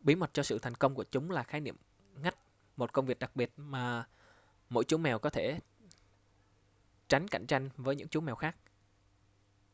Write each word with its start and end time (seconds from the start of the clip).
bí 0.00 0.14
mật 0.14 0.30
cho 0.32 0.42
sự 0.42 0.58
thành 0.58 0.74
công 0.74 0.94
của 0.94 1.04
chúng 1.10 1.30
là 1.30 1.42
khái 1.42 1.60
niệm 1.60 1.76
ngách 2.22 2.36
một 2.76 2.92
công 2.92 3.06
việc 3.06 3.18
đặc 3.18 3.30
biệt 3.36 3.52
mà 3.56 4.08
mỗi 4.68 4.84
chú 4.84 4.98
mèo 4.98 5.18
có 5.18 5.30
để 5.34 5.60
tránh 7.08 7.28
cạnh 7.28 7.46
tranh 7.46 7.70
với 7.76 7.96
những 7.96 8.08
chú 8.08 8.20
mèo 8.20 8.36
khác 8.36 8.56